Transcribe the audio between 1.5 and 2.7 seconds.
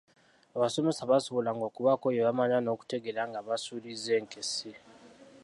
okubaako bye bamanya